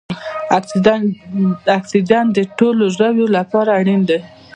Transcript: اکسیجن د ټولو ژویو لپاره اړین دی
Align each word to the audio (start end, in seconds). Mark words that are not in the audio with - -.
اکسیجن 1.77 2.25
د 2.33 2.39
ټولو 2.57 2.83
ژویو 2.97 3.25
لپاره 3.37 3.69
اړین 3.79 4.01
دی 4.09 4.19